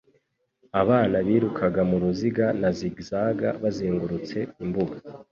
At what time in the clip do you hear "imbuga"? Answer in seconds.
4.63-4.97